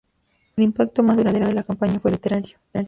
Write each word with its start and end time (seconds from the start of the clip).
El 0.55 0.63
impacto 0.63 1.03
más 1.03 1.15
duradero 1.15 1.45
de 1.45 1.53
la 1.53 1.61
campaña 1.61 1.99
fue 1.99 2.09
literario. 2.09 2.57